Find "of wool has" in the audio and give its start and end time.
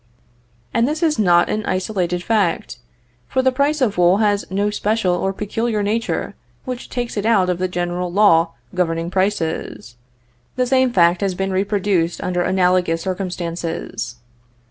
3.81-4.49